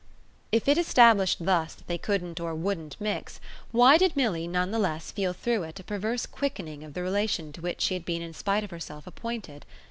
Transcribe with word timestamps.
If 0.51 0.67
it 0.67 0.79
established 0.79 1.45
thus 1.45 1.75
that 1.75 1.85
they 1.85 1.99
couldn't 1.99 2.39
or 2.39 2.55
wouldn't 2.55 2.99
mix, 2.99 3.39
why 3.71 3.99
did 3.99 4.15
Milly 4.15 4.47
none 4.47 4.71
the 4.71 4.79
less 4.79 5.11
feel 5.11 5.31
through 5.31 5.61
it 5.61 5.79
a 5.79 5.83
perverse 5.83 6.25
quickening 6.25 6.83
of 6.83 6.95
the 6.95 7.03
relation 7.03 7.53
to 7.53 7.61
which 7.61 7.81
she 7.81 7.93
had 7.93 8.03
been 8.03 8.23
in 8.23 8.33
spite 8.33 8.63
of 8.63 8.71
herself 8.71 9.05
appointed? 9.05 9.63